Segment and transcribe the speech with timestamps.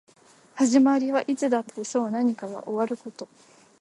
[0.55, 3.27] 始まりはいつだってそう何かが終わること